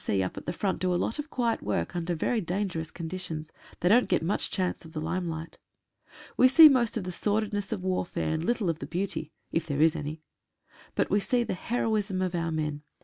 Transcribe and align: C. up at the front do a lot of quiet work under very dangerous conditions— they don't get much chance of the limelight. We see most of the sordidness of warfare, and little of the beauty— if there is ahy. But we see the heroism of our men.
C. 0.03 0.23
up 0.23 0.35
at 0.35 0.47
the 0.47 0.51
front 0.51 0.79
do 0.79 0.91
a 0.91 0.95
lot 0.95 1.19
of 1.19 1.29
quiet 1.29 1.61
work 1.61 1.95
under 1.95 2.15
very 2.15 2.41
dangerous 2.41 2.89
conditions— 2.89 3.51
they 3.81 3.89
don't 3.89 4.09
get 4.09 4.23
much 4.23 4.49
chance 4.49 4.83
of 4.83 4.93
the 4.93 4.99
limelight. 4.99 5.59
We 6.35 6.47
see 6.47 6.69
most 6.69 6.97
of 6.97 7.03
the 7.03 7.11
sordidness 7.11 7.71
of 7.71 7.83
warfare, 7.83 8.33
and 8.33 8.43
little 8.43 8.67
of 8.67 8.79
the 8.79 8.87
beauty— 8.87 9.31
if 9.51 9.67
there 9.67 9.79
is 9.81 9.93
ahy. 9.95 10.21
But 10.95 11.11
we 11.11 11.19
see 11.19 11.43
the 11.43 11.53
heroism 11.53 12.19
of 12.19 12.33
our 12.33 12.51
men. 12.51 12.81